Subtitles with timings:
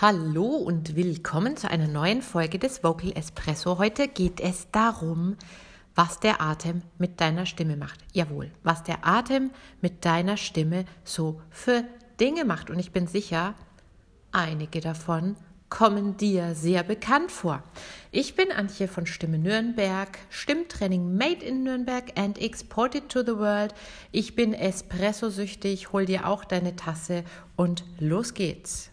[0.00, 3.78] Hallo und willkommen zu einer neuen Folge des Vocal Espresso.
[3.78, 5.34] Heute geht es darum,
[5.96, 7.98] was der Atem mit deiner Stimme macht.
[8.12, 9.50] Jawohl, was der Atem
[9.80, 11.82] mit deiner Stimme so für
[12.20, 12.70] Dinge macht.
[12.70, 13.56] Und ich bin sicher,
[14.30, 15.34] einige davon
[15.68, 17.64] kommen dir sehr bekannt vor.
[18.12, 23.74] Ich bin Antje von Stimme Nürnberg, Stimmtraining made in Nürnberg and exported to the world.
[24.12, 27.24] Ich bin Espresso-süchtig, hol dir auch deine Tasse
[27.56, 28.92] und los geht's.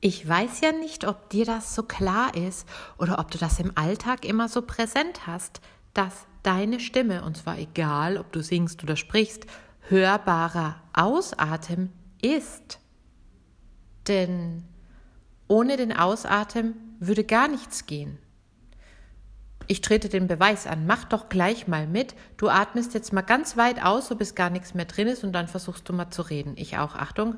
[0.00, 2.66] Ich weiß ja nicht, ob dir das so klar ist
[2.98, 5.60] oder ob du das im Alltag immer so präsent hast,
[5.92, 9.46] dass deine Stimme, und zwar egal, ob du singst oder sprichst,
[9.88, 12.78] hörbarer Ausatmen ist.
[14.06, 14.64] Denn
[15.48, 18.18] ohne den Ausatmen würde gar nichts gehen.
[19.70, 22.14] Ich trete den Beweis an, mach doch gleich mal mit.
[22.38, 25.32] Du atmest jetzt mal ganz weit aus, so bis gar nichts mehr drin ist und
[25.32, 26.54] dann versuchst du mal zu reden.
[26.56, 27.36] Ich auch, Achtung.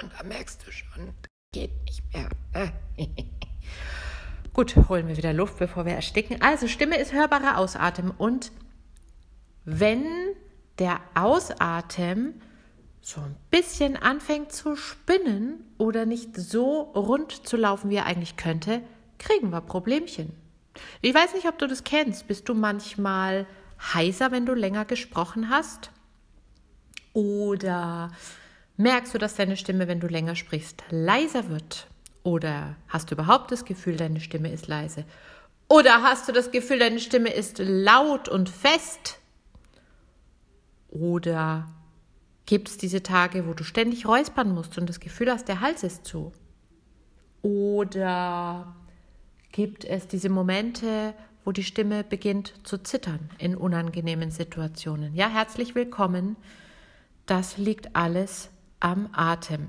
[0.00, 1.14] Und da merkst du schon,
[1.52, 2.28] geht nicht mehr.
[4.52, 6.42] Gut, holen wir wieder Luft, bevor wir ersticken.
[6.42, 8.50] Also Stimme ist hörbarer Ausatmen und
[9.64, 10.04] wenn
[10.80, 12.42] der Ausatmen
[13.00, 18.36] so ein bisschen anfängt zu spinnen oder nicht so rund zu laufen, wie er eigentlich
[18.36, 18.82] könnte,
[19.18, 20.32] kriegen wir Problemchen.
[21.00, 22.26] Ich weiß nicht, ob du das kennst.
[22.28, 23.46] Bist du manchmal
[23.94, 25.90] heiser, wenn du länger gesprochen hast?
[27.12, 28.10] Oder
[28.80, 31.88] Merkst du, dass deine Stimme, wenn du länger sprichst, leiser wird?
[32.22, 35.04] Oder hast du überhaupt das Gefühl, deine Stimme ist leise?
[35.68, 39.18] Oder hast du das Gefühl, deine Stimme ist laut und fest?
[40.90, 41.68] Oder
[42.46, 45.82] gibt es diese Tage, wo du ständig räuspern musst und das Gefühl hast, der Hals
[45.82, 46.32] ist zu?
[47.42, 48.76] Oder
[49.52, 51.14] gibt es diese Momente,
[51.44, 55.14] wo die Stimme beginnt zu zittern in unangenehmen Situationen?
[55.14, 56.36] Ja, herzlich willkommen.
[57.26, 58.50] Das liegt alles
[58.80, 59.66] am Atem.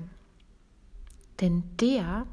[1.40, 2.26] Denn der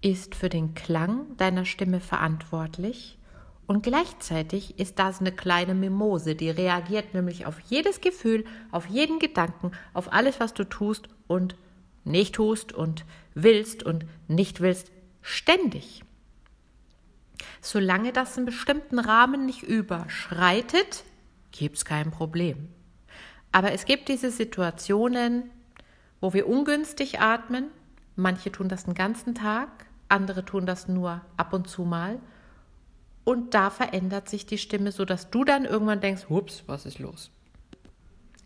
[0.00, 3.18] ist für den Klang deiner Stimme verantwortlich
[3.66, 9.18] und gleichzeitig ist das eine kleine Mimose, die reagiert nämlich auf jedes Gefühl, auf jeden
[9.18, 11.56] Gedanken, auf alles, was du tust und
[12.04, 14.92] nicht tust und willst und nicht willst,
[15.22, 16.02] ständig.
[17.60, 21.04] Solange das einen bestimmten Rahmen nicht überschreitet,
[21.52, 22.68] gibt es kein Problem.
[23.52, 25.50] Aber es gibt diese Situationen,
[26.20, 27.68] wo wir ungünstig atmen.
[28.16, 32.18] Manche tun das den ganzen Tag, andere tun das nur ab und zu mal.
[33.24, 37.30] Und da verändert sich die Stimme, sodass du dann irgendwann denkst, hups, was ist los?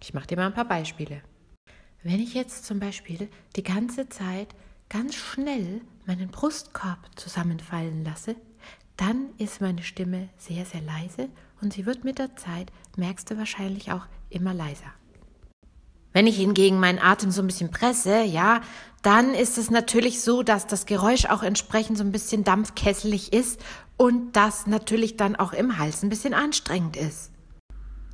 [0.00, 1.22] Ich mache dir mal ein paar Beispiele.
[2.02, 4.54] Wenn ich jetzt zum Beispiel die ganze Zeit
[4.88, 8.36] ganz schnell meinen Brustkorb zusammenfallen lasse,
[8.98, 11.30] dann ist meine Stimme sehr, sehr leise
[11.62, 14.92] und sie wird mit der Zeit, merkst du wahrscheinlich auch, immer leiser.
[16.12, 18.60] Wenn ich hingegen meinen Atem so ein bisschen presse, ja,
[19.02, 23.60] dann ist es natürlich so, dass das Geräusch auch entsprechend so ein bisschen dampfkesselig ist
[23.96, 27.30] und das natürlich dann auch im Hals ein bisschen anstrengend ist.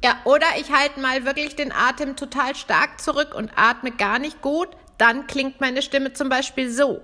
[0.05, 4.43] Ja, oder ich halte mal wirklich den Atem total stark zurück und atme gar nicht
[4.43, 4.69] gut,
[4.99, 7.01] dann klingt meine Stimme zum Beispiel so.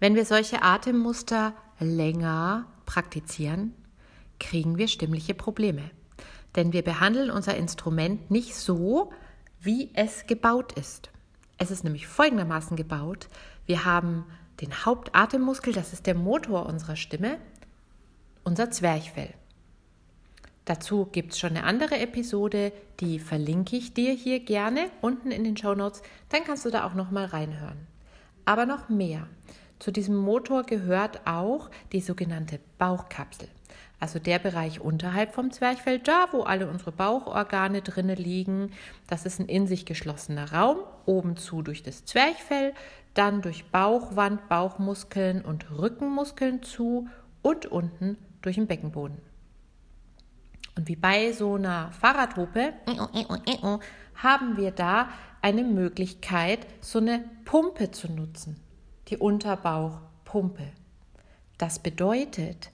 [0.00, 3.74] Wenn wir solche Atemmuster länger praktizieren,
[4.38, 5.90] kriegen wir stimmliche Probleme.
[6.56, 9.12] Denn wir behandeln unser Instrument nicht so,
[9.60, 11.10] wie es gebaut ist.
[11.58, 13.28] Es ist nämlich folgendermaßen gebaut.
[13.66, 14.24] Wir haben
[14.60, 17.38] den Hauptatemmuskel, das ist der Motor unserer Stimme,
[18.44, 19.34] unser Zwerchfell.
[20.64, 25.44] Dazu gibt es schon eine andere Episode, die verlinke ich dir hier gerne unten in
[25.44, 26.02] den Show Notes.
[26.30, 27.86] Dann kannst du da auch noch mal reinhören.
[28.46, 29.26] Aber noch mehr.
[29.78, 33.48] Zu diesem Motor gehört auch die sogenannte Bauchkapsel
[34.04, 38.70] also der Bereich unterhalb vom Zwerchfell, da wo alle unsere Bauchorgane drinne liegen.
[39.06, 40.76] Das ist ein in sich geschlossener Raum,
[41.06, 42.74] oben zu durch das Zwerchfell,
[43.14, 47.08] dann durch Bauchwand, Bauchmuskeln und Rückenmuskeln zu
[47.40, 49.16] und unten durch den Beckenboden.
[50.76, 52.74] Und wie bei so einer Fahrradhupe
[54.16, 55.08] haben wir da
[55.40, 58.60] eine Möglichkeit, so eine Pumpe zu nutzen,
[59.14, 60.72] die Unterbauchpumpe.
[61.56, 62.72] Das bedeutet,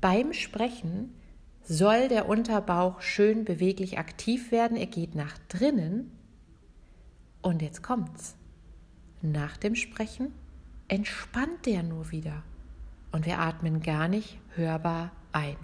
[0.00, 1.14] beim Sprechen
[1.62, 4.78] soll der Unterbauch schön beweglich aktiv werden.
[4.78, 6.10] Er geht nach drinnen.
[7.42, 8.36] Und jetzt kommt's.
[9.20, 10.32] Nach dem Sprechen
[10.88, 12.42] entspannt der nur wieder.
[13.12, 15.58] Und wir atmen gar nicht hörbar ein.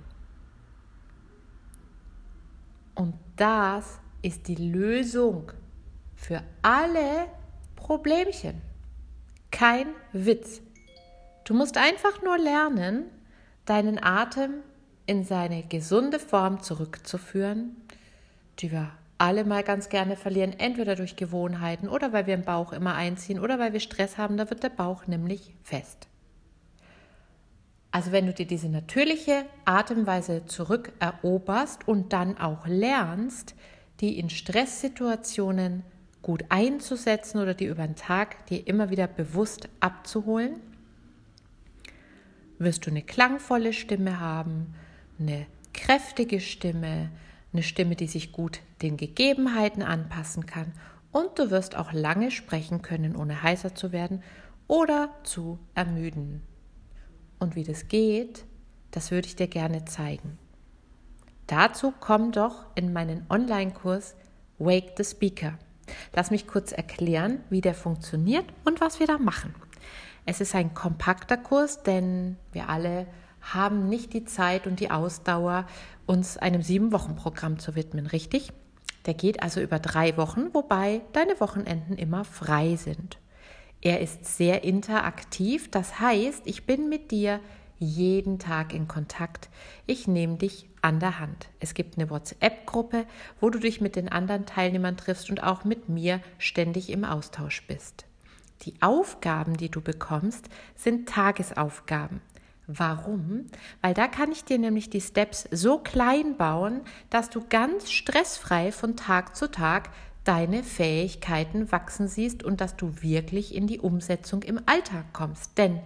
[2.95, 5.53] Und das ist die Lösung
[6.15, 7.29] für alle
[7.77, 8.61] Problemchen.
[9.51, 10.61] Kein Witz.
[11.45, 13.05] Du musst einfach nur lernen,
[13.65, 14.63] deinen Atem
[15.07, 17.77] in seine gesunde Form zurückzuführen,
[18.59, 22.73] die wir alle mal ganz gerne verlieren, entweder durch Gewohnheiten oder weil wir im Bauch
[22.73, 26.09] immer einziehen oder weil wir Stress haben, da wird der Bauch nämlich fest.
[27.91, 33.55] Also wenn du dir diese natürliche Atemweise zurückeroberst und dann auch lernst,
[34.01, 35.83] die in Stresssituationen
[36.29, 40.61] gut einzusetzen oder die über den Tag dir immer wieder bewusst abzuholen,
[42.59, 44.75] wirst du eine klangvolle Stimme haben,
[45.19, 47.09] eine kräftige Stimme,
[47.55, 50.75] eine Stimme, die sich gut den Gegebenheiten anpassen kann
[51.13, 54.23] und du wirst auch lange sprechen können, ohne heißer zu werden
[54.67, 56.43] oder zu ermüden.
[57.39, 58.45] Und wie das geht,
[58.91, 60.37] das würde ich dir gerne zeigen.
[61.47, 64.15] Dazu komm doch in meinen Online-Kurs
[64.59, 65.59] Wake the Speaker.
[66.15, 69.55] Lass mich kurz erklären, wie der funktioniert und was wir da machen.
[70.27, 73.07] Es ist ein kompakter Kurs, denn wir alle
[73.41, 75.67] haben nicht die Zeit und die Ausdauer,
[76.07, 78.53] uns einem Sieben-Wochen-Programm zu widmen, richtig?
[79.07, 83.19] Der geht also über drei Wochen, wobei deine Wochenenden immer frei sind.
[83.81, 87.41] Er ist sehr interaktiv, das heißt, ich bin mit dir
[87.79, 89.49] jeden Tag in Kontakt.
[89.87, 91.49] Ich nehme dich an der Hand.
[91.61, 93.07] Es gibt eine WhatsApp-Gruppe,
[93.41, 97.67] wo du dich mit den anderen Teilnehmern triffst und auch mit mir ständig im Austausch
[97.67, 98.05] bist.
[98.63, 102.21] Die Aufgaben, die du bekommst, sind Tagesaufgaben.
[102.67, 103.47] Warum?
[103.81, 108.73] Weil da kann ich dir nämlich die Steps so klein bauen, dass du ganz stressfrei
[108.73, 109.91] von Tag zu Tag
[110.25, 115.57] deine Fähigkeiten wachsen siehst und dass du wirklich in die Umsetzung im Alltag kommst.
[115.57, 115.81] Denn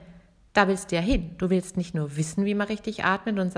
[0.52, 1.34] da willst du ja hin.
[1.38, 3.54] Du willst nicht nur wissen, wie man richtig atmet und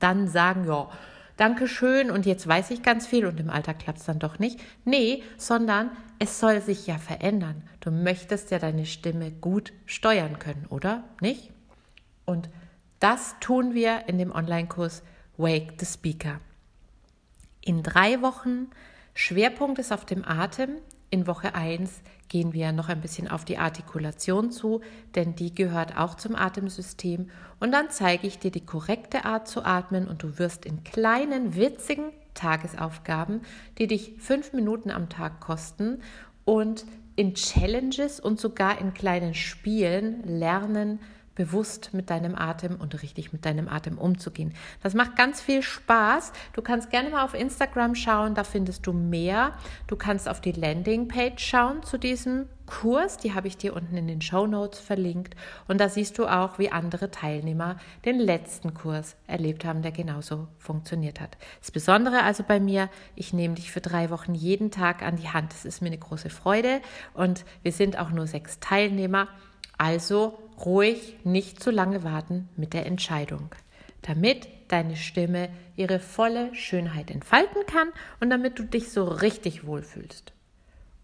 [0.00, 0.88] dann sagen, ja,
[1.36, 4.38] danke schön und jetzt weiß ich ganz viel und im Alltag klappt es dann doch
[4.38, 4.60] nicht.
[4.84, 7.62] Nee, sondern es soll sich ja verändern.
[7.80, 11.04] Du möchtest ja deine Stimme gut steuern können, oder?
[11.20, 11.50] Nicht?
[12.24, 12.48] Und
[13.00, 15.02] das tun wir in dem Online-Kurs
[15.36, 16.40] Wake the Speaker.
[17.60, 18.68] In drei Wochen
[19.14, 20.76] Schwerpunkt ist auf dem Atem.
[21.10, 24.82] In Woche 1 gehen wir noch ein bisschen auf die Artikulation zu,
[25.14, 27.30] denn die gehört auch zum Atemsystem.
[27.60, 31.56] Und dann zeige ich dir die korrekte Art zu atmen und du wirst in kleinen,
[31.56, 33.40] witzigen Tagesaufgaben,
[33.78, 36.02] die dich fünf Minuten am Tag kosten
[36.44, 36.84] und
[37.16, 41.00] in Challenges und sogar in kleinen Spielen lernen,
[41.38, 44.52] bewusst mit deinem Atem und richtig mit deinem Atem umzugehen.
[44.82, 46.32] Das macht ganz viel Spaß.
[46.52, 49.52] Du kannst gerne mal auf Instagram schauen, da findest du mehr.
[49.86, 54.08] Du kannst auf die Landingpage schauen zu diesem Kurs, die habe ich dir unten in
[54.08, 55.36] den Show Notes verlinkt.
[55.68, 60.48] Und da siehst du auch, wie andere Teilnehmer den letzten Kurs erlebt haben, der genauso
[60.58, 61.38] funktioniert hat.
[61.60, 65.28] Das Besondere also bei mir, ich nehme dich für drei Wochen jeden Tag an die
[65.28, 65.52] Hand.
[65.52, 66.80] Das ist mir eine große Freude.
[67.14, 69.28] Und wir sind auch nur sechs Teilnehmer.
[69.78, 73.54] Also ruhig nicht zu lange warten mit der Entscheidung,
[74.02, 77.88] damit deine Stimme ihre volle Schönheit entfalten kann
[78.20, 80.32] und damit du dich so richtig wohlfühlst.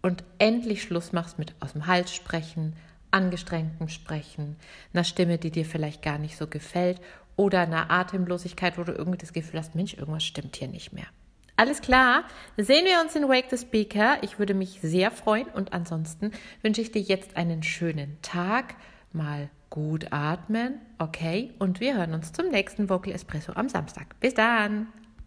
[0.01, 2.75] Und endlich Schluss machst mit aus dem Hals sprechen,
[3.11, 4.57] angestrengtem Sprechen,
[4.93, 6.99] einer Stimme, die dir vielleicht gar nicht so gefällt
[7.35, 11.07] oder einer Atemlosigkeit, wo du irgendwie das Gefühl hast, Mensch, irgendwas stimmt hier nicht mehr.
[11.57, 12.25] Alles klar,
[12.57, 14.17] sehen wir uns in Wake the Speaker.
[14.21, 18.75] Ich würde mich sehr freuen und ansonsten wünsche ich dir jetzt einen schönen Tag.
[19.13, 21.51] Mal gut atmen, okay?
[21.59, 24.17] Und wir hören uns zum nächsten Vocal Espresso am Samstag.
[24.21, 24.87] Bis dann!